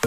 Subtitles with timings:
[0.00, 0.06] สว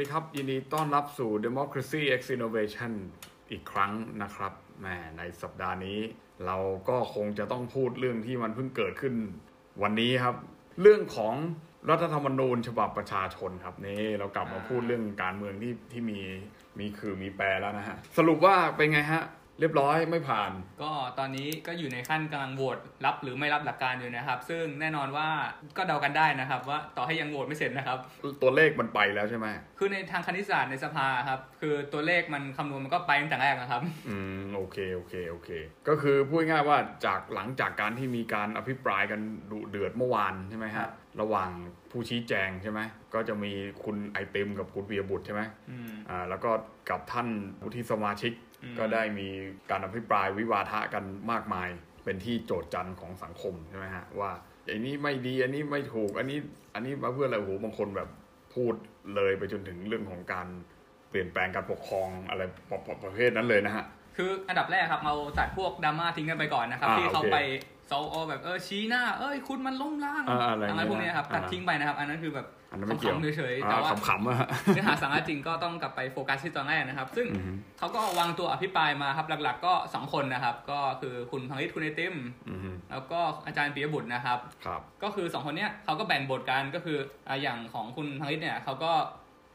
[0.00, 2.92] ดีครับ ยินดีต้อนรับสู่ Democracy X Innovation
[3.50, 4.86] อีกครั้งนะครับแหม
[5.18, 5.98] ในสัปดาห์นี้
[6.46, 6.56] เรา
[6.88, 9.14] ก็คงจะต้องพูดเรื่องที่มันเพิ่งเกิดขึ้น
[9.82, 10.36] วันนี้ครับ
[10.82, 11.34] เรื่องของ
[11.90, 16.20] รัฐธรรมนูญฉบับประชาชนครับนี่เรากลับมาพูดเรื่องการเมืองที่ที่มี
[16.78, 19.24] มีคือมีแปรแล้วนะฮะ สรุปว่าเป็นไงฮะ
[19.60, 20.50] เรียบร้อยไม่ผ่าน
[20.82, 25.28] ก็ตอนนี้ก็อยู่ในขั้นกำลังโหวตรับหรือไม่รับหลักการอยู่นะครับ ซึ่งแน่นอนว่า
[25.76, 27.98] ก็เดากันได้นะครับ ว่าต่อให้ยังโหวตไม่เสร็จนะครับ
[28.42, 29.46] ตัวเลขมันไปแล้วใช่ไหม
[29.78, 35.50] คือในทางคณิตศาสตร์ในสภาครับ คือตัวเลขมันคำนวณมันก็ไปตั้งแต่แรกนะครับ อืมโอเคโอเคโอเค
[35.88, 41.50] ก็คือพูดง่ายๆว่าจากหลังจากการที่มีการอภิปรายกันดุเดือดเมื่อวานใช่ไหมครัฮะบ ระหว่าง
[41.90, 42.80] ผู้ชี้แจงใช่ไหม
[43.14, 43.52] ก็จะมี
[43.84, 46.50] คุณไอติมกับคุณปียบุตรใช่ไหมอืมอ่าแล้วก็
[46.90, 47.28] กับท่าน
[47.64, 49.28] วุฒิสมาชิกอืมก็ได้มี
[49.70, 51.68] การอภิปรายวิวาทะกันมากมาย
[52.04, 54.30] เป็นที่โจทย์จันของสังคมใช่ไหมฮะว่า
[54.68, 56.38] อันนี้ไม่ดีอันนี้ไม่ถูกอันนี้
[56.74, 58.08] อันนี้มาเพื่ออะไรโอ้โหบางคนแบบ
[58.54, 58.74] พูด
[59.14, 60.46] เลยไปจนถึงเรื่องของการ
[61.10, 63.84] เปลี่ยนแปลงการปกครองอะไรประประประเภทนั้นเลยนะฮะ
[64.16, 67.38] คืออันดับแรกครับเราตัดพวกดราม่าทิ้งกันไปก่อนนะครับอ่าที่เขาโอเคไป
[67.88, 82.14] โซอแบบเออชี้หน้า เอ้ยคุณมันล้มล้างอ่าอะไรอะไรพวกเนี้ยครับอ่าตัดทิ้งไปนะครับ อันนั้นคือแบบอันนั้นไม่เกี่ยวขำๆเฉยๆแต่อ่าว่าขำๆอะฮะเนื้อหาสาระจริงก็ต้องกลับไปโฟกัสที่ตอนแรกนะครับ ซึ่งอือฮึเขาก็วางตัวอภิปรายมาครับหลัก ๆ ก็สองคนนะครับ ก็คือคุณพังลิศคุณไอติม
[82.50, 88.92] อือฮึแล้วก็อาจารย์ปิยบุตรนะครับครับ ก็คือสองคนเนี้ยเขาก็แบ่งบทกันก็คืออ่าอย่างของคุณพังลิศเนี่ยเขาก็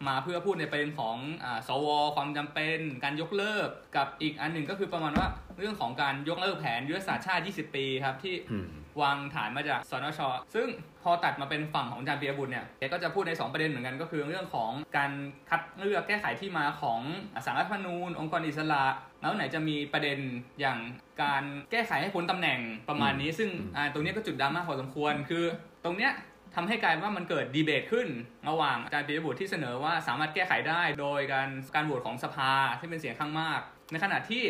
[0.08, 5.28] มาเพื่อพูดในประเด็นของอาสวความจำเป็น การยกเลิกกับอีกอันหนึ่งก็คือประมาณว่า
[5.60, 8.70] เรื่องของการยกเลิกแผนยุทธศาสตร์ชาติ 20 ปีครับที่อืม
[9.02, 10.20] วางฐานมาจากสนช
[10.56, 10.68] ซึ่ง
[11.04, 15.12] พอตัดมาเป็นฝั่งของอาจารย์เปียบุตรเนี่ยแกก็จะพูดใน 2 ประเด็นเหมือนกัน ก็คือเรื่องของการ
[15.50, 17.00] คัดเลือกแก้ไขที่มาของ
[17.46, 18.86] สารรัฐธรรมนูญ องค์กรอิสระ
[19.22, 20.20] แล้วไหนจะมีประเด็น
[20.60, 20.80] อย่าง
[21.24, 25.46] การแก้ไขให้พ้นตำแหน่งประมาณนี้ ซึ่งอ่าตรงเนี้ยก็จุดดราม่าพอสมควร คือ
[25.84, 26.12] ตรงเนี้ย
[26.56, 28.08] ทำให้กลายว่ามันเกิดดีเบตขึ้น
[28.50, 33.62] ระหว่างอาจารย์ปียบุตรที่เสนอว่าสามารถแก้ไขได้ โดยการการโหวตของสภาที่เป็นเสียงข้างมาก
[33.92, 34.44] ในขณะที่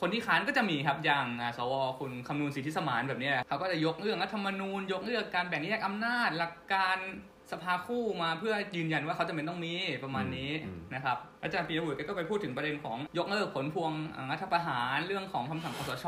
[0.00, 6.98] คนที่ค้านก็จะมีครับอย่างอ่าสวคุณคำนูนสิทธิสมานแบบเนี้ยเขาก็จะยกเรื่องรัฐธรรมนูญยกเรื่องการแบ่งแยกอำนาจ หลักการ
[7.52, 9.74] สภาคู่มาเพื่อยืนยันว่าเขาจะเป็นต้องมี
[10.04, 16.06] ประมาณนี้อืมนะครับอาจารย์ปียบุตรแกก็ไปพูดถึงประเด็นของยกเลิกผลพวงอ่ารัฐประหารเรื่องของคำสั่งคสช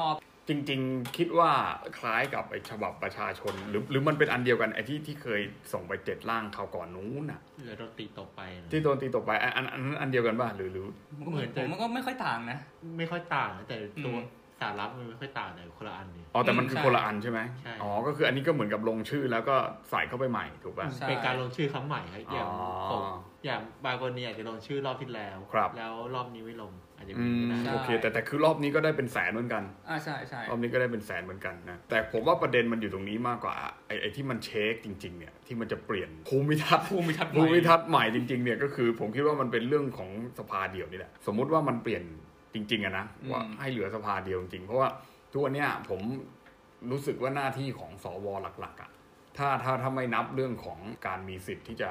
[0.49, 1.51] จริง ๆ คิดว่า
[1.99, 5.41] คล้ายกับไอ้ฉบับประชาชน หรือหรือมันเป็นอันเดียวกันไอ้ที่ที่เคย
[5.73, 10.87] ส่งไปเจ็ดร่างคราวก่อนนู้นน่ะเหลือโดนตีตกไปนะที่โดนตีตกไปอันอันอันนั้นอันเดียวกันป่ะหรือหรือ
[11.19, 12.59] ผมก็เหมือนผมมันก็ไม่ค่อยต่างนะ
[12.99, 19.57] ไม่ค่อยต่างนะแต่ตัวอืม สาระมันไม่ค่อยต่างแต่คนละอันนี่ อ๋อแต่มันคือใช่คนละอันใช่ไหมใช่ อ๋อก็คืออันนี้ก็เหมือนกับลงชื่อแล้วก็
[19.91, 23.03] ใส่เข้าไปใหม่ถูกป่ะ ใช่ เป็นการลงชื่อครั้งใหม่ครับอย่างอ๋อผม
[23.45, 33.57] อย่างบางคนเนี่ยอาจจะลงชื่อรอบที่แล้ว ครับ แล้วรอบนี้ไม่ลงอาจจะอืมีมก็ได้ใช่โอเค แต่แต่คือรอบนี้ก็ได้เป็นแสนเหมือนกัน อ่าใช่ใช่รอบนี้ก็ได้เป็นแสนเหมือนกันนะแต่ผมว่าประเด็นมันอยู่ตรงนี้มากกว่า
[33.87, 42.03] ไอ้ไอ้ที่มันเช็คจริงๆเนี่ยที่มันจะเปลี่ยนภูมิทัศน์ภูมิทัศน์ใหภูม่มิทัศน์ใหม่จริงๆเนี่ยก็คือผมคิดว่ามันเป็นเรื่องของสภาเดียวนี่แหละสมมุติว่ามันเปลี่ยน
[42.57, 44.89] จริง ๆอะนะว่าให้เหลือสภาเดียวจริงๆเพราะว่า
[45.33, 46.01] ทุกวันเนี้ยผม
[46.91, 48.27] รู้สึกว่าหน้าที่ของสว
[48.61, 48.91] หลักๆอะ
[49.39, 51.91] ถ้าถ้าถ้าไม่นับเรื่องของการมีสิทธิ์ที่จะ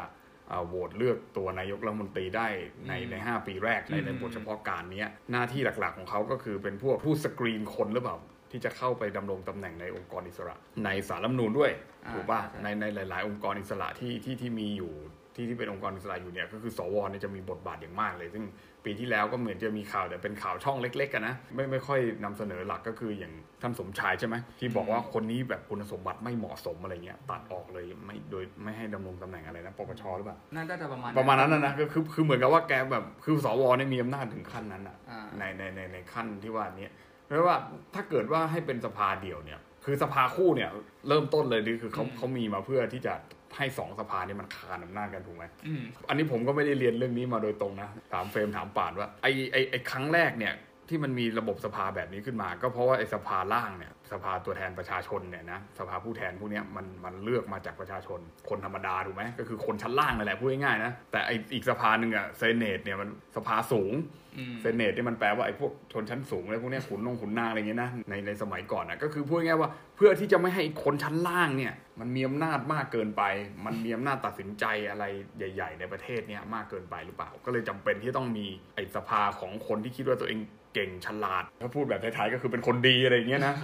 [0.49, 2.47] เอ่อโหวตเลือกตัวนายกรัฐมนตรีได้
[2.87, 8.17] ในในห้าปีแรกในในบทเฉพาะการเนี้ยหน้าที่หลักๆของเขาก็คือเป็นพวกผู้สกรีนคนหรือเปล่า
[8.51, 10.55] ที่จะเข้าไปดำรงตำแหน่งในองค์กรอิสระ
[10.85, 11.71] ในสารรัฐธรรมนูญด้วย
[12.05, 14.93] อ่าถูกป่ะใช่ในในหลาย ๆ องค์กรอิสระที่ที่ที่มีอยู่
[15.35, 18.43] ที่ที่เป็นองค์กรอิสระอยู่เนี่ยก็คือสวเนี่ยจะมีบทบาทอย่างมากเลย ซึ่ง
[18.85, 36.89] ปีที่แล้วก็เหมือนจะมีข่าวแต่เป็นข่าวช่องเล็กๆกันนะไม่ไม่ค่อยนำเสนอหลักก็คืออย่างท่านสมชายใช่ไหมที่บอกว่าคนนี้แบบคุณสมบัติไม่เหมาะสมอะไรเงี้ยตัดออกเลยไม่โดยไม่ให้ดำรงตำแหน่งอะไรนะปปชหรือเปล่าน่าจะประมาณประมาณนั้นนะนะก็คือคือเหมือนกับว่าแกแบบคือสวเนี่ยมีอำนาจถึงขั้นนั้นอะอ่าในในในในขั้นที่ว่านี้
[37.25, 37.57] เพราะว่า
[37.93, 40.69] ถ้าเกิดว่าให้เป็นสภาเดียวเนี่ยคือสภาคู่เนี่ย
[41.07, 43.13] เริ่มต้นเลยนี่คือเขาอืมเขามีมาเพื่อที่จะ
[43.57, 50.53] ให้สองสภาเนี่ยมันคานอำนาจกันถูกไหมอืมอันนี้ผมก็ไม่ได้เรียนเรื่องนี้มาโดยตรงนะถามเฟรมถามป่านว่าไอไอไอครั้งแรกเนี่ย
[50.89, 58.19] ที่มันมีระบบสภาแบบนี้ขึ้นมา ก็เพราะว่าไอสภาล่างเนี่ยสภาตัวแทนประชาชนเนี่ยนะสภาผู้แทนพวกเนี้ยมันมันเลือกมาจากประชาชน
[58.49, 63.93] คนธรรมดาถูกไหมก็คือคนชั้นล่างนั่นแหละพูดง่ายๆนะแต่ไออีกสภาหนึ่งอะเซเนตเนี่ยมันสภาสูง
[64.37, 73.23] อืมเซเนตนี่มันแปลว่าไอ้พวกชนชั้นสูงอะไรพวกเนี้ยขุนนงขุนนางอะไรเงี้ยนะในในสมัยก่อนนะก็คือพูดง่ายๆว่าเพื่อที่จะไม่ให้คนชั้นล่างเนี่ยมันมีอำนาจมากเกินไป
[73.65, 75.03] มันมีอำนาจตัดสินใจอะไร
[75.37, 78.45] ใหญ่ ๆ ในประเทศเนี่ยมากเกินไปหรือเปล่า ก็เลยจำเป็นที่ต้องมี
[78.75, 80.39] ไอ้สภาของคนที่คิดว่าตัวเอง
[80.75, 83.55] เก่งฉลาด ถ้าพูดแบบไทยๆก็คือเป็นคนดีอะไรอย่างเงี้ยนะ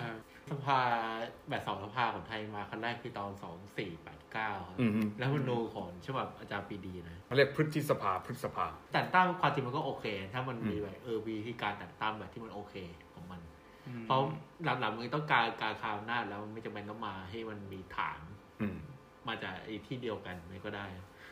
[0.52, 0.80] สภา
[1.50, 12.76] แบบสองสภาของไทยมาครั้งแรกคือตอนสองสี่แปดเก้าอืมแล้วมันดูของฉบับอาจารย์ปรีดีนะเขาเรียกพฤษภาพฤษภา แต่งตั้งความจริงมันก็โอเค ถ้ามันมีอืมแบบเออวิธีการแต่งตั้งแบบที่มันโอเค
[13.14, 13.42] ของมัน
[13.88, 14.20] อืมเพราะ
[14.64, 18.20] หลังๆมันต้องการการคราวหน้าจแล้วมันไม่จำเป็นต้องมาให้มันมีฐาน
[18.62, 18.78] อืม
[19.28, 20.86] มาจากไอ้ที่เดียวกันมันก็ได้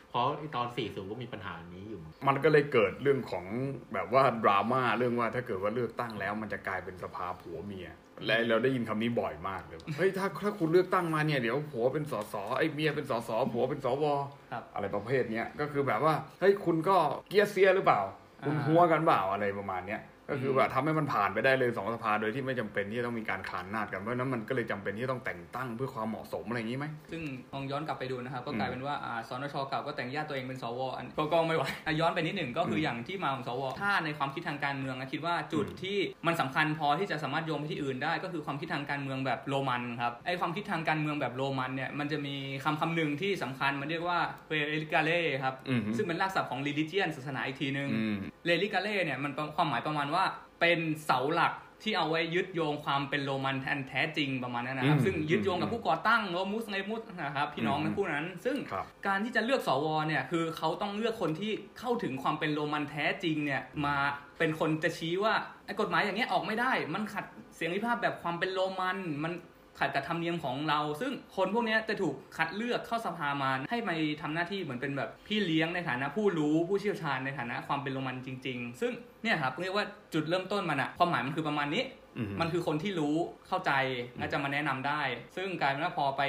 [0.10, 3.46] เพราะไอ้ตอนสี่สูก็มีปัญหานี้อยู่ มันก็เลยเกิดเรื่องของ
[3.94, 7.90] แบบว่าดราม่าเรื่องว่าถ้าเกิดว่าเลือกตั้งแล้ว มันจะกลายเป็นสภาผัวเมีย
[8.26, 14.06] และเราได้ยินคำนี้บ่อยมากเลยว่าเฮ้ยถ้าถ้าคุณเลือกตั้งมาเนี่ยเดี๋ยวผัวเป็นสสไอ้เมียเป็นสสผัวเป็นสว
[14.52, 16.98] ครับอะไรประเภทเนี้ยก็คือแบบว่าเฮ้ยคุณก็
[17.30, 18.02] เกียร์เสียหรือเปล่า
[18.46, 27.22] คุณอ่าหัวกันเปล่าอะไรประมาณเนี้ย ก็คือแบบทำให้มันผ่านไปได้เลยสองสภาโดยที่ไม่จำเป็นที่จะต้องมีการขานนาดกันเพราะฉะนั้นมันก็เลยจำเป็นที่ต้องแต่งตั้งเพื่อความเหมาะสมอะไรอย่างนี้ไหมซึ่ง
[27.54, 35.98] ลองย้อนกลับไปดูนะครับก็อืมกลายเป็นว่าอ่าสนชเก่าก็แต่งญาติตัวเองเป็นสวอันก็ก็ไม่ไหวอะย้อนไปนิดหนึ่งก็คืออมอย่างที่มาของสวถ้าในความคิดทางการเมืองนะคิดว่าจุดอืมที่
[36.28, 50.19] มันสำคัญพอที่จะสามารถโยงไปที่อื่นได้ ก็คือความคิดทางการเมืองแบบโรมันครับไอความคิดทางการเมืองแบบโรมันเนี่ยมันจะมีคำคำหนึ่งที่สำคัญมันเรียกว่าเวริกาเล่ครับอืมซึ่งเป็นรากศัพท์ของ religion ศาสนาอีกทีนึงอืมเลลิกาเล่เนี่ยมันความหมายประมาณว่า
[50.60, 63.96] เป็นเสาหลักที่เอาไว้ยึดโยงความเป็นโรมันแทนแท้จริงประมาณนั้นนะครับอืมซึ่งยึดโยงกับผู้ก่อตั้งโรมุสไงมุสนะครับพี่น้องอืมทั้งคู่นั้น ซึ่งครับการที่จะเลือกสวเนี่ยคือเขาต้องเลือกคนที่เข้าถึงความเป็นโรมันแท้จริงเนี่ยมา
[64.38, 65.34] เป็นคนจะชี้ว่า
[65.66, 67.26] ไอ้กฎหมายอย่างเงี้ยออกไม่ได้ มันขัด
[67.58, 69.34] เสรีภาพแบบความเป็นโรมันมัน
[69.80, 78.92] ขัดกับธรรมเนียมของเรา ซึ่งคนพวกเนี้ยจะถูกคัดเลือกเข้าสภามาให้มาทำหน้าที่เหมือนเป็นแบบพี่เลี้ยงในฐานะผู้รู้ผู้เชี่ยวชาญในฐานะความเป็นโรมันจริง ๆ ซึ่ง
[79.24, 81.84] เนี่ยครับเรียกว่าจุดเริ่มต้นมันอะความหมายมันคือประมาณนี้
[82.18, 83.16] อืมมันคือคนที่รู้
[83.48, 83.72] เข้าใจ
[84.18, 85.02] และจะมาแนะนำได้
[85.36, 86.22] ซึ่งกลายเป็นว่าพอไป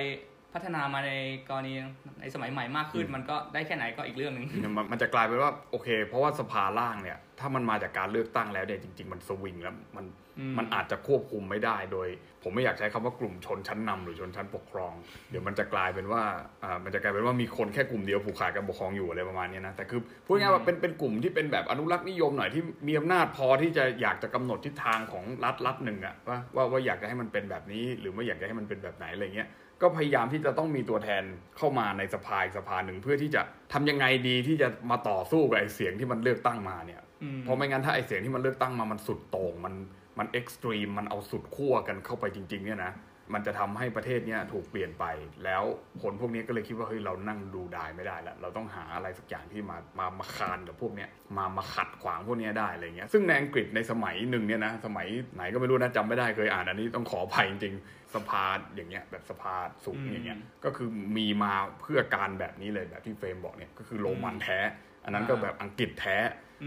[0.55, 1.13] พัฒนามาใน
[1.49, 1.75] กรณี
[2.21, 4.45] ในสมัยใหม่มากขึ้น มันก็ได้แค่ไหนก็อีกเรื่องหนึ่ง
[4.77, 10.20] มันมันจะกลายเป็นว่าโอเค เพราะว่าสภาล่างเนี่ยถ้ามันมาจากการเลือกตั้งแล้วเนี่ยจริง ๆ มันสวิงแล้วมันอื
[10.51, 12.09] มมันอาจจะควบคุมไม่ได้โดย
[12.43, 14.93] ผมไม่อยากใช้คำว่ากลุ่มชนชั้นนำหรือชนชั้นปกครอง
[15.31, 16.23] เดี๋ยวมันจะกลายเป็นว่า
[16.65, 29.49] อ่ามันจะกลายเป็นว่ามีคนแค่กลุ่มเดียวผูกขาดการปกครองอยู่อะไรประมาณเนี้ยนะแต่คือพูดง่ายๆว่าเป็นเป็นกลุ่มที่เป็นแบบอนุรักษ์นิยมหน่อยที่มีอำนาจพอที่จะอยากจะกำหนดทิศทางของรัฐรัฐหนึ่งอะว่าว่าว่าอยากจะให้มันเป็นแบบนี้ หรือไม่อยากจะให้มันเป็นแบบไหนอะไรเงี้ย
[29.83, 31.23] ก็พยายามที่จะต้องมีตัวแทน
[31.57, 33.43] เข้ามาในสภาอีกสภาหนึ่งเพื่อที่จะ
[33.73, 39.75] ทำยังไงดีที่จะมาต่อสู้กับไอ้เสียงที่มันเลือกตั้งมาเนี่ยอืมเพราะไม่งั้นถ้าไอ้เสียงที่มันเลือกตั้งมามันสุดโต่งมัน
[40.19, 42.93] มัน extreme มันเอาสุดขั้วกันเข้าไปจริง ๆ เนี่ยนะ
[43.35, 45.05] มันจะทำให้ประเทศเนี้ยถูกเปลี่ยนไป
[45.45, 45.63] แล้ว
[46.03, 59.55] คนพวกนี้ก็เลยคิดว่าเฮ้ยเรานั่งดูได้ไม่ได้แล้วเราต้องหาอะไรสักอย่างที่มามามาคานกับพวกเนี้ยมามาขัดขวางพวกเนี้ยได้อะไรเงี้ยซึ่งในอังกฤษในสมัยหนึ่งเนี่ยนะสมัยไหนก็ไม่รู้นะจำไม่ได้เคยอ่านอันนี้ต้องขออภัยจริงๆสภาอย่างเงี้ยแบบสภา
[59.85, 64.59] สูงอย่างเงี้ยก็คือมีมาเพื่อการแบบนี้เลยแบบที่เฟรมบอกเนี่ยก็คือโรมันแท้
[65.05, 66.17] อันนั้นก็แบบอังกฤษแท้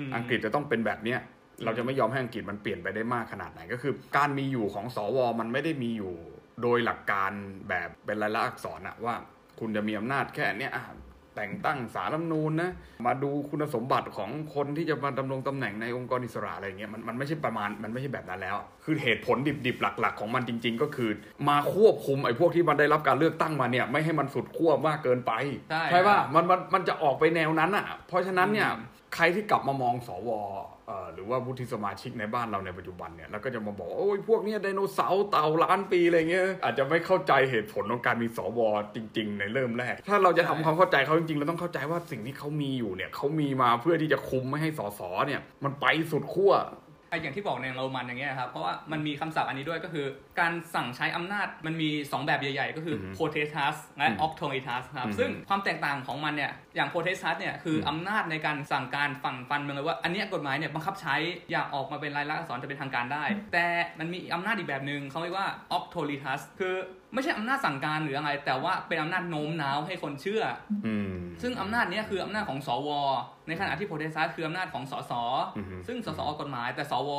[0.08, 1.20] มอังกฤษจะต้องเป็นแบบเนี้ย
[1.64, 6.14] เราจะไม่ยอมให้อังกฤษมันเปลี่ยนไปได้มากขนาดไหนก็คือ การมีอยู่ของสวมันไม่ได้มีอยู่
[6.62, 7.32] โดยหลักการ
[7.70, 9.16] แบบเป็นลายลักษณ์อักษรอะว่า
[9.60, 10.84] คุณจะมีอำนาจแค่เนี้ยอะ
[11.38, 12.72] แต่งตั้งสารรัฐธรรมนูญนะ
[13.06, 21.10] มาดูคุณสมบัติของคนที่จะมาดำรงตำแหน่งในองค์กรอิสระอะไรเงี้ยมันมันไม่ใช่ประมาณมันไม่ใช่แบบนั้นแล้ว คือเหตุผลดิบๆ หลัก ๆ ของมันจริง ๆ ก็คือ
[21.50, 25.32] มาควบคุมไอ้พวกที่มันได้รับการเลือกตั้งมาเนี่ยไม่ให้มันสุดขั้วมากเกินไป
[25.92, 28.84] ใช่ป่ะมันมันมันจะออกไปแนวนั้นอะ เพราะฉะนั้นเนี่ยอืม
[29.16, 30.64] ใครที่กลับมามองสวเอ่อ
[31.14, 38.60] หรือว่าวุฒิสมาชิกในบ้านเราในปัจจุบันเนี่ยแล้วก็จะมาบอกโอ้ยพวกเนี้ยไดโนเสาร์เต่าล้านปีอะไรเงี้ยอาจจะไม่เข้าใจเหตุผลของการมีสว
[38.96, 46.54] จริง ๆ ในเริ่มแรก ถ้าเราจะทำความเข้าใจเขาจริงๆเราต้องเข้าใจว่าสิ่งที่เขามีอยู่เนี่ยเขามีมาเพื่อที่จะคุมไม่ให้สสเนี่ยมันไปสุดขั้ว
[47.14, 50.06] อ้อย่างที่บอกในโรมันอย่างเงี้ยครับ เพราะว่ามันมีคำศัพท์อันนี้ด้วยก็คือ
[50.40, 61.16] การสั่งใช้อำนาจมันมี 2 แบบใหญ่ๆ ก็คือออฮึ potestas และอืม auctoritas ครับอืมซึ่งความแตกต่างของมันเนี่ย อย่าง potestas เนี่ยคืออมอำนาจในการสั่งการฝั่งฟันเมืองเลยว่า อันเนี้ยกฎหมายเนี่ยบังคับใช้
[61.52, 63.24] อยากออกมาเป็นลายลักษณ์อักษรจะเป็นทางการได้
[63.54, 63.66] แต่
[64.00, 65.48] มันมีอำนาจอีกแบบหนึ่งเขาเรียกว่า
[65.78, 66.76] auctoritas คือ
[67.14, 70.44] ไม่ใช่อำนาจสั่งการหรืออะไร แต่ว่าเป็นอำนาจโน้มน้าวให้คนเชื่อ
[70.86, 72.90] อืมซึ่งอำนาจเนี้ยคืออำนาจของสว
[73.48, 75.14] ในขณะที่โพเทสซัสคืออำนาจของสส
[75.58, 77.10] อือฮึซึ่งสสออกกฎหมาย แต่สว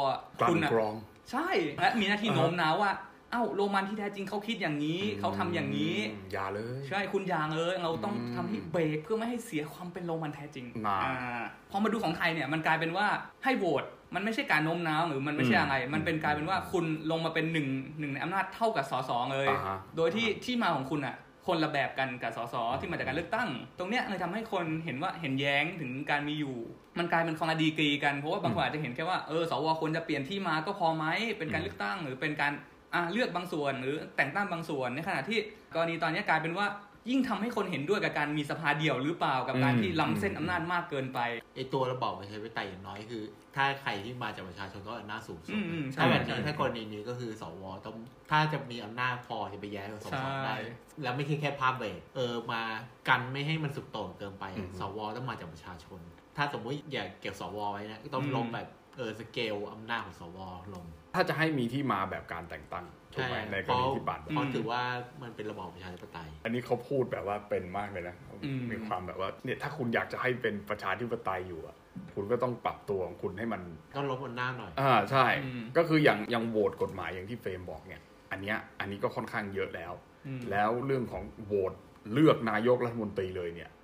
[0.40, 0.94] กลั่คุนณน่ะกรอง
[1.30, 1.48] ใช่
[1.80, 2.92] และมีหน้าที่อ่าฮะโน้มน้าวว่า
[3.30, 13.06] เอ้าโรมันที่แท้จริงเขาคิดอย่างนี้เขาทำอย่างนี้มอย่าเลย ใช่คุณอย่างเออเราต้องอืมทำให้เบรกเพื่อไม่ให้เสียความเป็นโรมันแท้จริงน่าอ่าพอมาดูของไทยเนี่ยมันกลายเป็นว่า
[13.44, 13.84] ให้โหวต
[14.14, 17.68] มันไม่ใช่การโน้มน้าวหรือมันไม่ใช่อืมอะไร มันเป็นกลายเป็นว่าคุณลงมาเป็นหนึ่ง
[17.98, 21.16] หนึ่งในอำนาจเท่ากับสสเลยอ่าฮะโดยที่ที่มาของคุณอะ
[21.46, 26.56] คนละแบบกันกับสสที่มาจากการเลือกตั้ง ตรงเนี้ยเลยทำให้คนเห็นว่าเห็นแย้งถึงการมีอยู่
[26.98, 31.04] มันกลายเป็นคนละดีกรีกันเพราะว่าบางคนอาจจะเห็นแค่ว่าเออสวควรจะเปลี่ยนที่มาก็พอไหม
[31.38, 32.52] เป็นการเลือกตั้งหรือเป็นการ
[32.94, 35.38] อะเลือกบางส่วนหรือแต่งตั้งบางส่วนในขณะที่
[35.74, 36.66] กรณีตอนเนี้ยกลายเป็นว่า
[37.10, 41.20] ยิ่งทำให้คนเห็นด้วยกับการมีสภาเดี่ยวหรือเปล่ากับการอืมที่ล้ำเส้นอำนาจมากเกินไป
[41.56, 43.22] ไอตัวระบอบประชาธิปไตยอย่างน้อยคือ
[43.56, 47.96] ถ้าใครที่มาจากประชาชนก็อำนาจสูงสุดอืมอืมใช่ถ้าแบบใช่นี้ถ้ากรณีนี้ก็คือสวต้อง
[48.30, 50.56] ถ้าจะมีอำนาจพอจะไปแย้งกับสสใช่ได้
[51.02, 52.62] แล้วไม่ใช่แค่ภาพเบรกเออมา
[53.08, 56.00] กันไม่ให้มันสุดโต่งเกินไปอะอืมสวต้องมาจากประชาชน
[56.36, 60.38] ถ้าสมมุติอยากเก็บสวไว้นะก็ต้องลงแบบเออสเกลอำนาจของสว
[60.74, 60.84] ลง
[61.14, 64.82] ถ้าจะให้มีที่มาแบบการแต่งตั้งถูกไหมในกรณีที่บัตรเพราะถือว่า
[65.22, 71.76] มันเป็นระบอบประชาธิปไตย อันนี้เขาพูดแบบว่าเป็นมากเลยนะอืมมีความแบบว่าเนี่ยถ้าคุณอยากจะให้เป็นประชาธิปไตยอยู่อะ
[72.14, 73.62] คุณก็ต้องปรับตัวของคุณให้มัน
[73.96, 79.92] ต้องลดอำนาจหน่อยอ่าใช่อืมก็คืออย่างอย่างโหวตกฎหมายอย่างที่เฟรมบอกเนี่ย อันเนี้ยอันนี้ก็ค่อนข้างเยอะแล้ว
[80.26, 81.72] อืมแล้วเรื่องของโหวต
[82.12, 83.83] เลือกนายกรัฐมนตรีเลยเนี่ยอื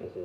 [0.00, 0.18] โอ้โห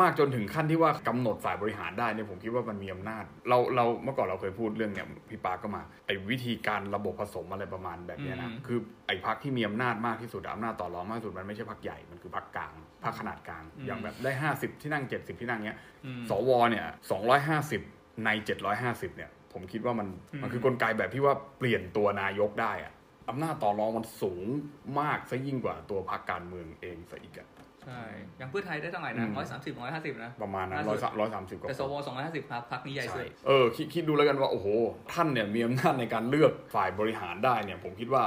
[0.00, 12.72] มากจนถึงขั้นที่ว่ากำหนดฝ่ายบริหารได้เนี่ยผมคิดว่ามันมีอำนาจ เราเราเมื่อก่อนเราเคยพูดเรื่องเนี่ยพี่ปาก็มาไอ้วิธีการระบบผสมอะไรประมาณแบบเนี้ยนะอืมคือไอ้พักที่มีอำนาจมากที่สุดอำนาจต่อรองมากที่สุดมันไม่ใช่พักใหญ่มันคือพักกลาง
[13.04, 16.86] พักขนาดกลาง อย่างแบบได้ 50 ที่นั่ง 70 ที่นั่งเนี้ยอืมสวเนี่ย
[17.54, 18.28] 250 ใน
[18.74, 22.92] 750 เนี่ย ผมคิดว่ามันอืมมันคือกลไกแบบที่ว่าเปลี่ยนตัวนายกได้อะ
[23.28, 24.44] อำนาจต่อรองมันสูง
[25.00, 27.48] มากซะยิ่งกว่าตัวพรรคการเมืองเองซะอีกอะ
[27.88, 28.04] ใช่
[28.38, 34.66] อย่างเพื่อไทยได้เท่าไหร่อืนะมร้อยสามสิบร้อยห้าสิบนะ ประมาณนั้นล่าร้สุอยดร้อยสามสิบกว่าแต่สวสองร้อยห้าสิบครับพักนี้ใหญ่สุดเออคิดคิดดูแล้วกันว่า โอ้โห
[35.12, 38.24] ท่านเนี่ยมีอำนาจในการเลือกฝ่ายบริหารได้เนี่ย ผมคิดว่า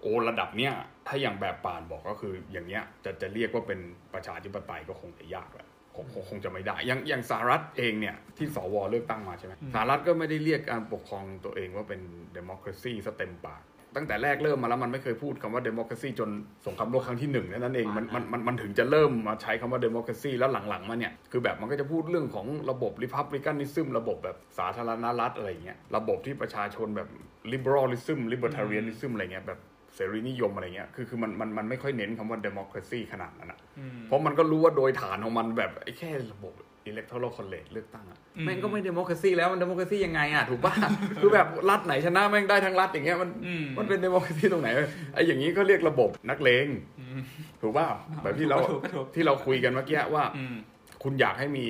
[0.00, 0.72] โอ้ระดับเนี้ย
[1.06, 3.80] ถ้าอย่างแบบป่านบอกก็คืออย่างเนี้ยจะจะเรียกว่าเป็น
[4.14, 12.00] ประชาธิปไตยก็คงจะยากแหละคงคงคงจะไม่ได้ อย่างอย่างสหรัฐเองเนี่ยที่สวเลือกตั้งมาใช่ไหมอืมสหรัฐก็ไม่ได้เรียกการปกครองตัวเองว่าเป็น
[12.36, 13.62] democracy ซะเต็มปาก
[13.96, 16.30] ตั้งแต่แรกเริ่มมาแล้วมันไม่เคยพูดคำว่า democracy จน
[16.66, 27.08] สงครามโลกครั้งที่หนึ่งนั่นเองมันมันมันมันถึงจะเริ่มมาใช้คำว่า democracy แล้วหลังๆมาเนี่ยคือแบบมันก็จะพูดเรื่องของระบบ republicanism ระบบแบบสาธารณรัฐอะไรอย่างเงี้ยระบบที่ประชาชนแบบ
[27.52, 29.60] liberalism libertarianism อะไรเงี้ยแบบ
[29.94, 36.52] เสรีนิยมอะไรเงี้ย คือคือมันมันมันไม่ค่อยเน้นคำว่า democracy ขนาดนั้นอะอืมเพราะมันก็รู้ว่าโดยฐานของมันแบบไอ้แค่ระบบ
[36.92, 40.74] electoral college เลือกตั้งอะอืมแม่งก็ไม่ democracy แล้วมัน democracy ยังไงอะถูกป่ะ
[41.20, 44.68] คือแบบรัฐไหนชนะแม่งได้ทั้งรัฐอย่างเงี้ยมันอืมมันเป็น democracy ตรงไหน
[45.14, 46.66] ไอ้อย่างนี้ก็เรียกระบบนักเลง
[47.00, 47.20] อืม
[47.60, 47.86] ถูกป่ะ
[48.22, 50.56] แบบที่เราถูกถูกที่เราคุยกันเมื่อกี้ว่าอืม
[51.02, 51.66] คุณอยากให้มี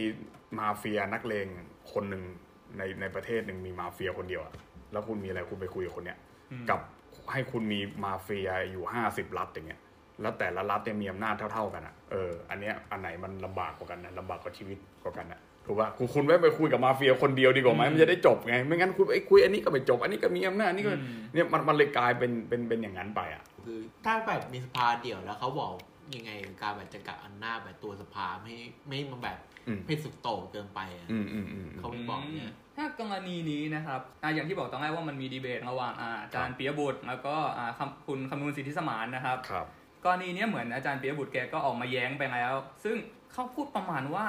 [0.58, 1.46] มาเฟียนักเลง
[1.92, 2.22] คนหนึ่ง
[2.78, 4.52] ในในประเทศหนึ่งมีมาเฟียคนเดียวอะ
[4.92, 6.18] แล้วคุณมีอะไรคุณไปคุยกับคนเนี้ย
[6.52, 6.80] อืมกับ
[7.32, 9.80] ให้คุณมีมาเฟียอยู่ห้าสิบรัฐอย่างเงี้ย
[10.22, 25.72] แล้วแต่ละรัฐเนี่ยมีอำนาจเท่า ๆกันอะเอออันเนี้ยอันไหนมันลำบากกว่ากันนะลำบากกว่าชีวิตกว่ากันนะถูกป่ะคุณคุณไม่ไปคุยกับมาเฟียคนเดียวดีกว่าไหมมันจะได้จบไงไม่งั้นคุณไปคุยอันนี้ก็ไม่จบ อันนี้ก็มีอำนาจอันนี้ก็อืมเนี่ยมันมันเลยกลายเป็นเป็นเป็นอย่างนั้นไปอะคือถ้าแบบมีสภาเดี่ยวแล้วเขาบอก
[26.16, 26.30] ยังไง
[26.62, 39.66] การแบบจะกักอำนาจแบบตัวสภาไม่ให้ไม่ให้มันแบบอืมไม่สุดโต่งเกินไปอะอืมอืมอืมเขาไม่บอกเนี่ยถ้ากรณีนี้นะครับอ่าอย่างที่บอกตอนแรกว่ามันมีดีเบตระหว่างอาอาจารย์ปิยบุตร แล้วก็อ่าคำคุณคำนูนสิทธิสมานนะครับครับ
[40.04, 42.96] กรณีนี้เหมือนอาจารย์ปิยบุตรแกก็ออกมาแย้งไปแล้ว ซึ่ง
[43.32, 44.26] เขาพูดประมาณว่า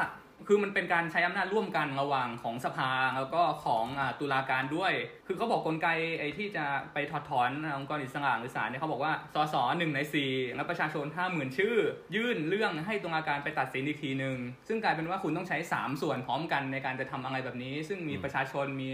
[0.47, 4.93] คือมันเป็นการใช้อำนาจร่วมกันระหว่างของสภาแล้วก็ของอตุลาการด้วย
[5.27, 5.87] คือเขาบอกกลไก
[6.19, 11.75] ไอ้ที่จะไปถอดถอนองค์กรอิสระหรือศาลเนี่ยเขาบอกว่าสสหนึ่งในสี่แล้วประชาชนห้าหมื่นชื่อ
[12.15, 18.89] ยื่นเรื่องให้ตุลาการไปตัดสินอีกทีหนึ่งซึ่งกลายเป็นว่าคุณต้องใช้ 3 ส่วนพร้อมกันในการจะทำอะไรแบบนี้ ซึ่งมีประชาชนมี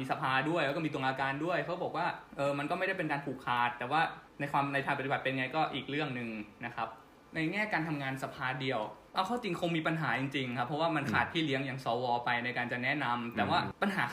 [0.00, 4.02] มีสภาด้วยแล้วก็มีตุลาการด้วยเขาบอกว่าเออมันก็ไม่ได้เป็นการผูกขาดแต่ว่า
[4.40, 6.28] ในความในทางปฏิบัติเป็นไงก็อีกเรื่องหนึ่ง
[6.64, 6.88] นะครับ
[7.34, 8.80] ในแง่การทำงานสภาเดียว
[9.14, 14.04] เอาเข้าจริงคงมีปัญหาจริงๆครับเพราะว่ามันขาดพี่เลี้ยงอย่างสวไปในการจะแนะนำแต่ว่าปัญหา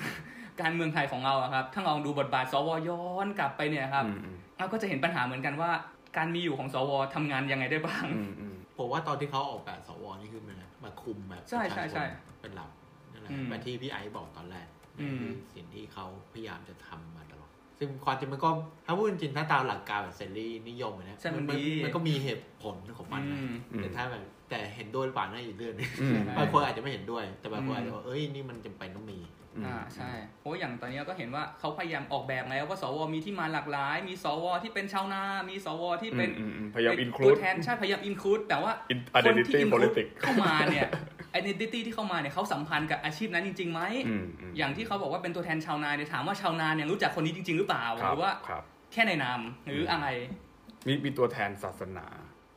[0.62, 5.72] การเมืองไทยของเราอะครับถ้าลองดูบทบาทสวย้อนกลับไปเนี่ยครับอืมอืมเราก็จะเห็นปัญหาเหมือนกันว่า
[6.18, 12.70] การมีอยู่ของสวทำงานยังไงได้บ้างอืมอืมผมว่าตอนที่เขาออกแบบสวนี่คือมันมาคุมแบบใช่ใช่ใช่ประชาชนเป็นหลัก
[13.14, 14.68] นั่นแหละอืมแบบที่พี่ไอซ์บอกตอนแรก
[15.02, 17.37] อืมคือสิ่งที่เขาพยายามจะทำมาตลอด
[17.80, 18.50] ซึ่งความจริงมันก็
[18.86, 23.40] ถ้าพูดจริงๆถ้าตามหลักการแบบเซรีนิยมอะนะใช่มันดีมันก็มีเหตุผลของมันนะ
[23.72, 29.20] อืมแต่ถ้าแบบแต่เห็นด้วยหรือเปล่านั่นอีกเรื่องหนึงอืมบางคนอาจจะไม่เห็นด้วย แต่บางคนอืมอาจจะว่าเอ้ยนี่มันจำเป็นต้องมี
[29.56, 40.88] อืมอ่าใช่เพราะอย่างตอนนี้ก็เห็นว่าเขาพยายามออกแบบแล้วว่าสวมีที่มาหลากหลาย มีสวที่เป็นชาวนา มีสวที่เป็นอืมอืมพยายามเป็น include ตัวแทนชาติพยายามอินคลูดแต่ว่า in- คนที่ identity include politics เข้ามาเนี่ย
[41.40, 48.64] identity ที่เข้ามาเนี่ยเขาสัมพันธ์กับอาชีพนั้นจริงๆไหมอืมมอย่างที่เขาบอกว่าเป็นตัวแทนชาวนาเนี่ยถามว่าชาวนาเนี่ยรู้จักคนนี้จริง ๆ หรือเปล่าครัหบรือว่าครับ
[48.94, 50.08] แค่ในนามหรืออะไร
[50.88, 52.06] มีมีตัวแทนศาสนา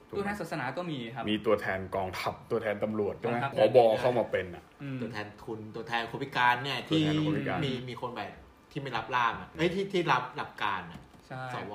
[0.08, 8.30] ถูกตัวไหแทมนศาสนาก็มีครับ มีตัวแทนกองทัพตัวแทนตำรวจใช่ไหมกองทัพผบเข้ามาเป็นอะอืมตัวแทนทุนตัวแทนคนพิการเนี่ยที่ตัวแทนคนพิการมีมีคนแบบ
[8.70, 11.75] ที่ไม่รับร่างอะเอ้ยที่ที่รับหลักการอะใช่สว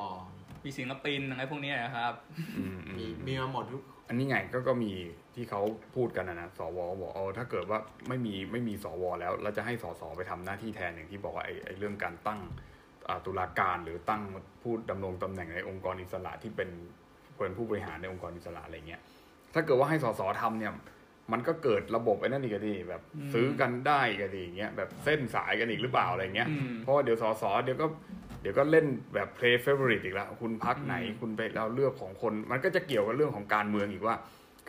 [0.66, 2.14] มีศิลปินอะไรพวกเนี้ยนะครับ
[2.58, 4.92] อืมอืมมีมีมาหมดทุก อันนี้ไงก็ก็มี
[5.36, 5.62] ที่เขา
[5.96, 12.40] พูดกันนะนะสวบอกเออถ้าเกิดว่าไม่มีไม่มีสวแล้วเราจะให้สสไปทำหน้าที่แทนอย่างที่บอกว่าไอ้ไอ้เรื่องการตั้ง
[13.08, 14.22] อ่าตุลาการหรือตั้ง
[14.62, 16.70] ผู้ดำรงตำแหน่งในองค์กรอิสระที่เป็น
[17.38, 19.02] เป็นผู้บริหารในองค์กรอิสระอะไรเงี้ย
[19.54, 20.74] ถ้าเกิดว่าให้สสทำเนี่ย
[21.32, 27.88] มันก็เกิดระบบไอ้นั่นอีกอะดิแบบอืมซื้อกันได้อีกันดิอย่างเงี้ยแบบเส้นสายกันอีกหรือเปล่าอะไรเงี้ยอืมเพราะว่าเดี๋ยวสสเดี๋ยวก็
[28.25, 34.16] เดี๋ยวก็เล่นแบบ play favorite อีกแล้วคุณพักไหนอืมคุณไปเราเลือกของคน มันก็จะเกี่ยวกับเรื่องของการเมืองอีกว่า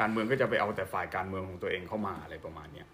[0.01, 2.87] การเมืองก็จะไปเอาแต่ฝ่ายการเมืองของตัวเองเข้ามาอะไรประมาณเนี้ย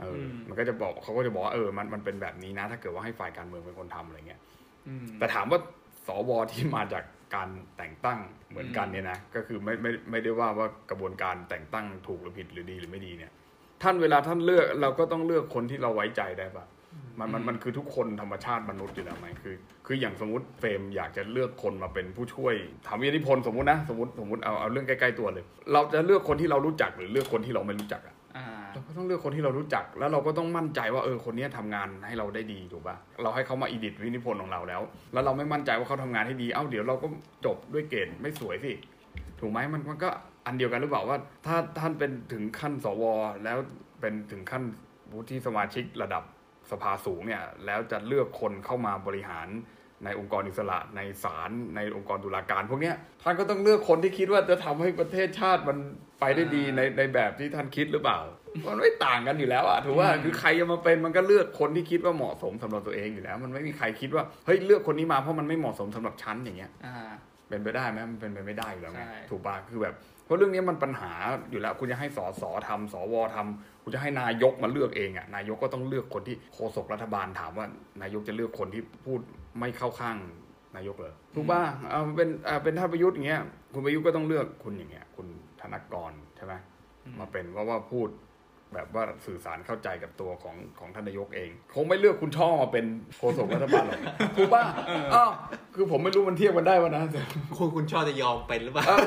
[0.00, 4.40] เอออมมันก็จะบอกเขาก็จะบอกว่าเออมันมันเป็นแบบนี้นะ ถ้าเกิดว่าให้ฝ่ายการเมืองเป็นคนทำอะไรเงี้ย
[4.88, 5.58] อืมแต่ถามว่า
[6.06, 7.04] สวที่มาจาก
[7.34, 8.18] การแต่งตั้ง
[8.50, 13.32] เหมือนกันเนี่ยนะก็คือไม่ไม่ไม่ได้ว่าว่ากระบวนการแต่งตั้งถูกหรือผิดหรือดีหรือไม่ดีเนี่ย
[13.82, 16.64] ท่านเวลาท่านเลือกเราก็ต้องเลือกคนที่เราไว้ใจได้ปะ
[17.18, 19.54] มันมันมันคือทุกคนธรรมชาติมนุษย์อยู่แล้วไหมคือ
[19.86, 22.54] คืออย่างสมมติเฟรมอยากจะเลือกคนมาเป็นผู้ช่วย
[22.86, 34.82] ทำวิทยานิพนธ์สมมตินะสมมติสมมติเอาเอาเรื่องใกล้ๆตัวเลย เราจะเลือกคนที่เรารู้จักหรือเลือกคนที่เราไม่รู้จักอะอ่าเราก็ต้องเลือกคนที่เรารู้จัก แล้วเราก็ต้องมั่นใจว่าเออคนเนี้ยทำงานให้เราได้ดีถูกปะเราให้เขามา edit วิทยานิพนธ์ของเราแล้ว
[35.12, 37.06] แล้วเราไม่มั่นใจว่าเขาทำงานให้ดีเอ้าเดี๋ยวเราก็
[37.44, 38.72] จบด้วยเกรดไม่สวยสิ
[39.40, 40.08] ถูกไหมมันมันก็
[40.46, 43.04] อันเดียวกันหรือเปล่าว่า ถ้าท่านเป็นถึงขั้นสว
[43.44, 43.58] แล้ว
[44.00, 44.62] เป็นถึงขั้น
[45.12, 46.22] วุฒิสมาชิกระดับ
[46.70, 49.48] สภาสูงเนี่ยแล้วจะเลือกคนเข้ามาบริหาร
[50.04, 55.78] ในองค์กรอิสระในศาลในองค์กรตุลาการ พวกเนี้ยท่านก็ต้องเลือกคนที่คิดว่าจะทำให้ประเทศชาติมัน
[56.20, 58.18] ไปได้ดีในในแบบที่ท่านคิดหรือเปล่า
[58.66, 66.96] มันไม่ต่างกันอยู่แล้วอะถือว่าอืมคือใครจะมาเป็นมันก็เลือกคนที่คิดว่าเหมาะสมสำหรับตัวเองอยู่แล้ว มันไม่มีใครคิดว่าเฮ้ยเลือกคนนี้มาเพราะมันไม่เหมาะสมสำหรับฉันอย่างเงี้ยอ่า
[67.48, 71.12] เป็นไปได้ไหมมันเป็นไปไม่ได้อยู่แล้วไงใช่ถูกปะคือแบบเพราะเรื่องนี้มันปัญหา
[71.50, 77.66] อยู่แล้ว คุณจะให้สสทำสวทำคุณจะให้นายกมาเลือกเองอะนายกก็ต้องเลือกคนที่โฆษกรัฐบาลถามว่า
[78.02, 79.20] นายกจะเลือกคนที่พูด
[79.58, 80.16] ไม่เข้าข้าง
[80.76, 83.42] นายกเลยถูกปะเอาเป็นอ่าเป็นท่านประยุทธ์อย่างเงี้ย
[83.74, 85.26] คุณประยุทธ์ก็ต้องเลือกคุณอย่างเงี้ย คุณ
[85.60, 86.54] ธนกรใช่ไหม
[87.18, 88.08] มาเป็นเพราะว่าพูด
[88.74, 92.86] แบบว่าสื่อสารเข้าใจกับตัวของของท่านนายกเอง คงไม่เลือกคุณช่อมาเป็น
[93.18, 94.00] โฆษกรัฐบาลหรอก
[94.36, 94.64] ถูกป่ะ
[95.14, 95.30] อ้าว
[95.74, 97.20] คือผมไม่รู้มันเทียบกันได้วะนะแต่
[97.58, 98.98] คุณคุณชอบจะยอมเป็นหรือเปล่าเออ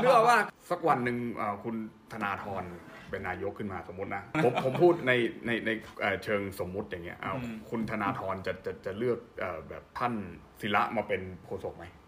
[0.00, 0.38] เนื่องว่า
[0.70, 1.76] สักวันหนึ่งอ่าคุณ
[2.12, 2.64] ธนาธร
[3.10, 5.12] เป็นนายกขึ้นมาสมมตินะผมผมพูดใน
[5.46, 10.12] ในในเอ่อเชิงสมมุติอย่างเงี้ยอ้าวอืมคุณธนาธรจะจะจะเลือกเอ่อแบบท่าน
[10.60, 12.05] ศิระมาเป็นโฆษกไหมอ่า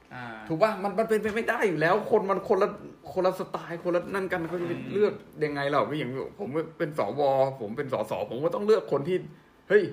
[0.48, 2.68] ถูกป่ะมันมันเป็นไปไม่ได้อยู่แล้ว คนมันคนละ
[3.12, 5.12] คนละสไตล์คนละนั่นกันเขาจะไปอืมเลือก
[5.44, 6.10] ยังไงเราก็อย่าง
[6.40, 6.48] ผม
[6.78, 7.20] เป็นสว
[7.60, 9.16] ผมเป็นสสผมก็ต้องเลือกคนที่
[9.68, 9.84] เฮ้ย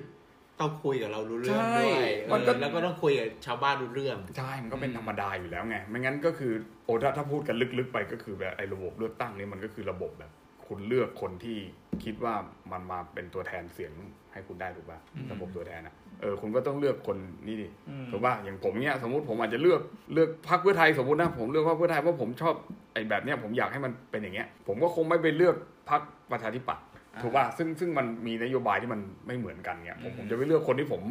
[0.60, 6.52] ต้องคุยกับเรารู้เรื่องใช่ด้วยมันก็เออแล้วก็ต้องคุยกับชาวบ้านรู้เรื่อง ใช่ มันก็เป็นธรรมดาอยู่แล้วไง ไม่งั้นก็คือ
[6.84, 10.30] โอ้ถ้าถ้าพูดกันลึกๆไปก็คือแบบไอ้ระบบเลือกตั้งนี่มันก็คือระบบแบบ
[10.68, 11.56] คุณเลือกคนที่
[12.04, 12.34] คิดว่า
[12.72, 13.92] มันมาเป็นตัวแทนเสียง
[14.32, 19.80] ให้คุณได้ถูกป่ะอืมระบบตัวแทนอะเออคุณก็ต้องเลือกคนนี่ดิอืมถูกป่ะอย่างผมเนี้ยสมมติผมอาจจะเลือก
[20.14, 22.54] เลือกพรรคเพื่อไทยสมมตินะผมเลือกพรรคเพื่อไทยเพราะผมชอบ
[22.94, 25.56] ไอ้แบบเนี้ยผมอยากให้มันเป็นอย่างเงี้ย ผมก็คงไม่ไปเลือก
[25.90, 26.00] พรรค
[26.32, 31.02] ประชาธิปัตย์อ่าถูกป่ะซึ่งซึ่งมันมีนโยบายที่มันไม่เหมือนกันเงี้ยผมอืมผมจะไปเลือกคนที่ผม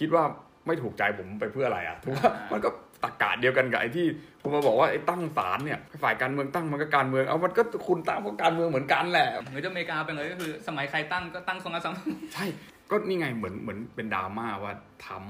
[0.00, 0.24] คิดว่า
[0.66, 2.70] ไม่ถูกใจผมไปเพื่ออะไรอะถูกป่ะอ่ามัมันก็
[3.04, 4.06] ตากาศเดียวกันกับไอ้ที่
[4.42, 11.90] คุณมาบอกว่าไอ้ตั้งศาลเนี่ยฝ่ายการเมืองตั้งมันก็การเมืองเอามันก็คุณตั้งเพราะการเมืองเหมือนกันแหละเหมือนที่อเมริกาเป็นเลยก็คือ สมัยใครตั้งก็ตั้งทรงกันซ้
[12.34, 12.44] ใช่
[12.90, 14.72] ก็นี่ไงเหมือนเหมือนเป็นดราม่าว่า
[15.06, 15.20] ทำ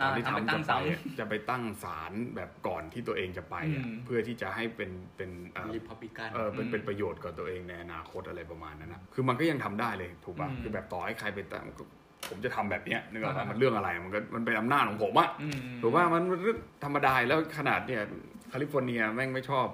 [0.00, 11.84] ตอนที่อ่าทำไปทำตั้จะงไปศาลอะจะไปตั้งศาลแบบก่อนที่ตัวเองจะไปอะอืมเพื่อที่จะให้เป็นเป็นเอ่อรีพับลิกันเออเป็นอืมเป็นประโยชน์กับตัวเองในอนาคตอะไรประมาณนั้นนะคือมันก็ยังทำได้เลยถูกป่ะอืมคือแบบต่อให้ใครไปตั้งก็
[12.28, 16.40] ผมจะทำแบบเนี้ยนึกออกปะอ่ามัมันเรื่องอะไรมันก็มันเป็นอำนาจของผมอะำอืมถูกว่ามันมัน
[16.84, 18.02] ธรรมดาแล้วขนาดเนี่ย
[18.48, 19.66] แคลิฟอร์เนียแม่งไม่ชอบ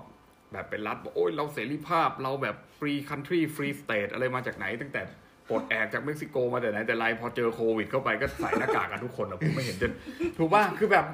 [0.52, 5.02] แบบเป็นรัฐบอกโอ้ยเราเสรีภาพเราแบบ free country free state อะไรมาจากไหน ตั้งแต่
[5.48, 9.92] ปลดแอกจากเม็กซิโกมาแต่ไหนแต่ไรพอเจอโควิดเข้าไปก็ใส่หน้ากากกันทุกคนอะผมไม่เห็นจะ
[10.38, 11.06] ถูกป่ะคือแบบ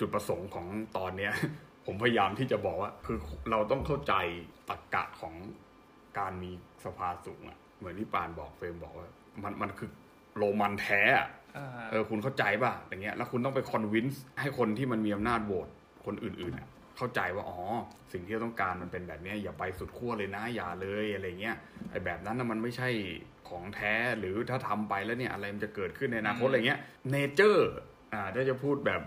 [0.00, 1.32] จุดประสงค์ของตอนเนี้ย
[1.86, 3.18] ผมพยายามที่จะบอกว่า คือ
[3.50, 4.14] เราต้องเข้าใจ
[4.68, 5.34] ตรรกะของ
[6.18, 6.50] การมี
[6.84, 9.08] สภาสูงอะเหมือนที่ปานบอกเฟรมบอกว่า
[9.42, 9.90] มันมันคือ
[10.38, 15.68] โรมันแท้อะอ่าเออคุณเข้าใจป่ะอย่างเงี้ยแล้วคุณต้องไปคอนวินส์ให้คนที่มันมีอำนาจโหวต
[16.06, 17.60] คนอื่นๆน่ะเข้าใจว่าอ๋อ
[18.12, 21.56] สิ่งที่เราต้องการมันเป็นแบบเนี้ยอย่าไปสุดขั้วเลยนะอย่าเลยอะไรเงี้ย
[21.90, 22.88] ไอ้แบบนั้นน่ะมันไม่ใช่
[23.48, 27.68] ของแท้หรือถ้าทำไปแล้วเนี่ยอะไรมันจะเกิดขึ้นในอนาคตอะไรเงี้ยnature
[28.12, 29.02] อ่าถ้าจะพูดแบบ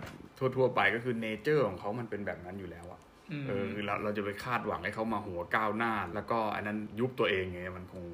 [0.56, 3.00] ทั่วๆไปก็คือ nature ของเขามันเป็นแบบนั้นอยู่แล้วอะ
[3.42, 8.04] มเออคือเราเราจะไปคาดหวังให้เขามาหัวก้าวหน้า แล้วก็อันนั้นยุบตัวเองไงมันคง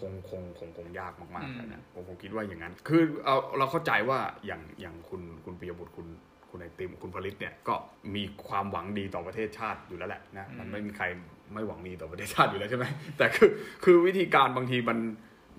[0.00, 6.06] คงคงคงคงยากมากๆแล้วนะผมผมคิดว่าอย่างนั้น คือเอาเราเข้าใจว่าอย่างอย่างคุณคุณปิยบุตรคุณ
[6.50, 7.74] คุณไอติมคุณพริษฐ์เนี่ยก็
[8.14, 11.04] มีความหวังดีต่อประเทศชาติอยู่แล้วแหละนะมันไม่มีใคร
[11.52, 12.84] ไม่หวังดีต่อประเทศชาติอยู่แล้วใช่ไหม
[13.18, 13.50] แต่คือ
[13.84, 14.98] คือวิธีการบางทีมัน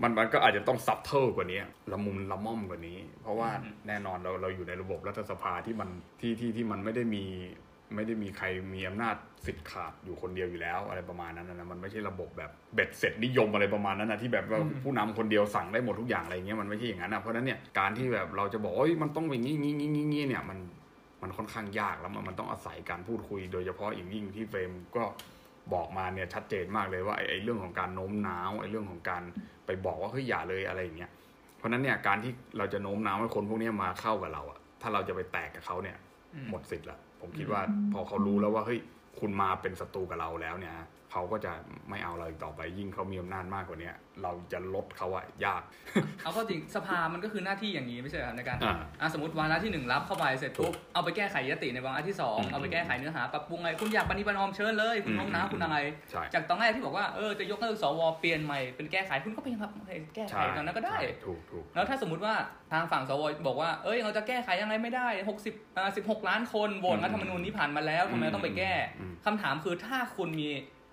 [0.02, 1.60] มันมันก็อาจจะต้องซับเทิลกว่านี้
[1.92, 3.50] ละมุนละม่อมกว่านี้ เพราะว่า
[3.88, 7.24] แน่นอนเราเราอยู่ในระบบรัฐสภาที่มันที่ที่ที่มันไม่ได้มี
[7.94, 20.58] ไม่ได้มีใครมีอำนาจสิทธิ์ขาดอยู่คนเดียวอยู่แล้ว อะไรประมาณนั้นนะมันไม่ใช่ระบบแบบเบ็ดเสร็จนิยมอะไรประมาณนั้นนะที่แบบว่าผู้นำคนเดียวสั่งได้หมดทุกอย่างอะไรเงี้ยมันไม่ใช่อย่างนั้นนะเพราะฉะนั้นเนี่ยการที่แบบเราจะบอกว่าเอ้ยมันต้องเป็นงี้งี้งี้งี้งี้เนี่ยมัน
[21.22, 25.04] มมันค่อนข้างยากแล้วมันมันต้องอาศัยการพูดคุย โดยเฉพาะอย่างยิ่งที่เฟรมก็
[25.74, 29.24] บอกมาเนี่ยชัดเจนมากเลยว่าไอ้ไอ้เรื่องของการโน้มน้าวไอ้เรื่องของการ
[29.66, 31.12] ไปบอกว่าเฮ้ยอย่าเลยอะไรอย่างเงี้ย
[31.58, 35.98] เพราะฉะนั้นเนี่ยการที่เราจะโน้มน้าวให้คนพวกเนี้ยมาเข้ากับเราอะถ้าเราจะไปแตกกับเขาเนี่ย
[36.34, 37.62] อืมหมดสิทธิ์ละ ผมคิดว่า
[37.94, 38.80] พอเขารู้แล้วว่าเฮ้ย
[39.20, 40.74] คุณมาเป็นศัตรูกับเราแล้วเนี่ย
[41.16, 41.54] เขาก็จะ
[41.90, 45.62] ไม่เอาเราอีกต่อไป ยิ่งเขามีอำนาจมากกว่าเนี้ยเราจะลดเขาอะยาก
[46.24, 55.78] เอาก็จริงสภามันก็คือหน้าที่อย่างนี้ไม่ใช่เหรอครับในการอ่าอะสมมติวาระที่หนึ่งรับเข้าไปเสร็จปุ๊บเอาไปแก้ไขยติในวาระที่สองอืมเอาไปแก้ไขเนื้อหาปรับปรุงอะไรคุณอยากปฏิบัตินอมเชิญเลย คุณอืมโน้มน้าวคุณอะไร
[56.12, 59.72] ใช่จากตอนแรกที่บอกว่าเออจะยกเลิกสวเปลี่ยนใหม่เป็นแก้ไขคุณก็ไปครับ
[60.16, 62.34] แก้ไขใช่ตอนนั้นก็ได้ใช่ถูกถูกแล้วถ้าสมมติว่า
[62.72, 65.08] ทางฝั่งสวบอกว่าเอ้ยเราจะแก้ไขยังไงไม่ได้
[65.46, 70.50] 60อ่า16ล้านคนโหวตอืมรัฐธรรมนูญนี้ผ่านมาแล้วทำไมต้องไปแก้อืมคำถามคือถ้าคุณมี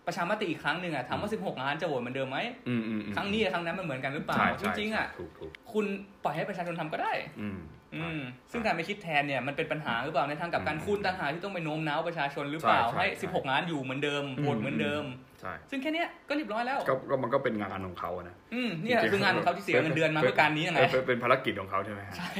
[0.06, 2.38] ประชามติอีกครั้งหนึ่งอะถามว่า 16 ล้านจะโหวตเหมือนเดิมไหม
[2.68, 5.84] อืมอืมอืมครั้งนี้กับครั้งนั้นมันเหมือนกันหรือเปล่าใช่จใช่ริงๆอะถูกถูกคุณ
[6.24, 7.58] ปล่อยให้ประชาชนทำก็ได้อืม
[7.94, 15.04] อืมใช่ซึ่งการไปคิดแทนเนี่ยมันเป็นปัญหาหรือเปล่าในทางกลับกันอืมคุณต่างหากที่ต้องไปโน้มน้าวประชาชนหรือเปล่าใช่ใช่ให้ใช่16 ล้านอยู่เหมือนเดิมโหวตเหมือนเดิม
[15.40, 22.30] ใช่ซึ่งแค่เนี้ยก็เรียบร้อยแล้วก็ก็มันก็เป็นงานของเขาอะนะอืมเนี่ยคืองานของเขาที่เสียเงินเดือนมาเพื่อการนี้ยังไงเป็นเป็นภารกิจของเขาใช่ไหมฮะใช่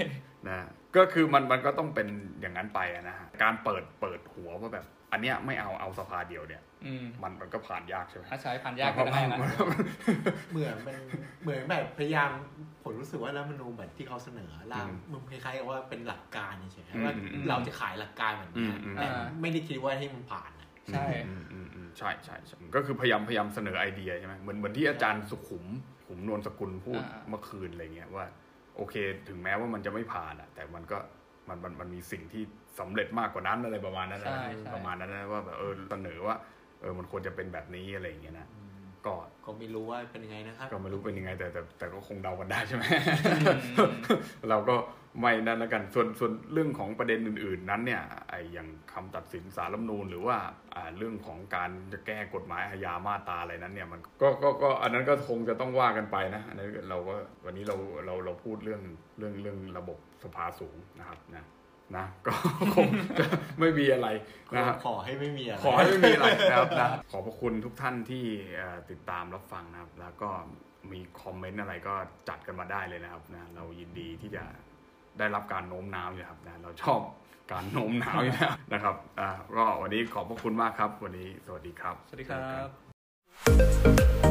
[0.49, 0.59] นะ
[0.97, 2.09] ก็คือมันมันก็ต้องเป็น
[2.41, 9.39] อย่างนั้นไปอะนะฮะการเปิดเปิดหัวว่าแบบ อันเนี้ยไม่เอาเอาสภาเดียวเนี่ยอืมมันมันก็ผ่านยากใช่ไหมถ้าใช้ผ่านยากก็ได้นะ
[10.51, 10.97] เหมือนมัน
[11.43, 12.31] เหมือนแบบพยายาม
[12.83, 19.09] ผมรู้สึกว่ารัฐธรรมนูญแบบที่เขาเสนอร่างอืมมันคล้ายๆกับว่าเป็นหลักการเฉยอืมๆว่าอืมเราจะขายหลักการแบบนี้อืมอืมแต่
[19.41, 25.65] ไม่ได้คิดว่าให้มันผ่านอะใช่อืมอืมอืมใช่ใช่ใช่ก็คือพยายามพยายามเสนอไอเดียใช่ไหมเหมือนเหมือนที่อาจารย์สุขุม
[26.07, 28.27] ขุมนวลสกุลพูดอ่าเมื่อคืนอะไรเงี้ยว่า
[28.77, 28.95] โอเค
[29.29, 30.99] ถึงแม้ว่ามันจะไม่ผ่านอะแต่มันก็
[31.53, 32.43] มันมันมันมีสิ่งที่
[32.81, 36.37] สำเร็จมากกว่านั้นอะไรประมาณนั้นนะใช่ใช่ประมาณนั้นนะว่าแบบเออเสนอว่า
[36.81, 38.47] เออมันควรจะเป็นแบบนี้อะไรอย่างเงี้ยนะ
[39.07, 39.15] ก็
[39.47, 42.83] ก็ไม่รู้ว่าเป็นยังไงนะครับก็ไม่รู้เป็นยังไงแต่แต่แต่ก็คงเดากันได้ใช่ไหม
[43.79, 43.91] อืม
[44.51, 44.75] เราก็
[45.21, 50.37] ไม่นั่นแล้วกันส่วนส่วนเรื่องของประเด็นอื่น ๆ นั้นเนี่ยไอ้อย่างคำตัดสินสารรัฐธรรมนูญหรือว่า
[50.75, 58.83] อ่าเรื่องของการจะแก้กฎหมายอาญามาตราอะไรนั้นเนี่ยมันก็ก็ก็อันนั้นก็คงจะต้องว่ากันไปนะอันนั้นเราก็วันนี้เราเราเราพูดเรื่อง
[59.19, 61.45] เรื่องเรื่องระบบสภาสูงนะครับนะ
[61.97, 62.33] นะก็
[62.77, 63.27] คงจะ
[63.61, 64.09] ไม่มีอะไร
[64.55, 68.25] นะครับขอให้ไม่มีอะไรขอให้ไม่มีอะไรนะครับนะขอบพระคุณทุกท่านที่
[68.57, 70.31] เอ่อติดตามรับฟังนะครับ แล้วก็
[70.93, 71.95] มีคอมเมนต์อะไรก็
[72.29, 74.45] จัดกันมาได้เลยนะครับนะเรายินดีที่จะ
[75.19, 77.01] ได้รับการโน้มน้าวอยู่ครับนะเราชอบ
[77.53, 82.41] การโน้มน้าวอยู่แล้วนะครับอ่าก็วันนี้ขอบพระคุณมากครับ วันนี้สวัสดีครับ สวัสดีครั
[84.19, 84.22] บ